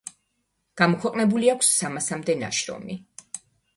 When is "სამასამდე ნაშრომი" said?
1.81-2.99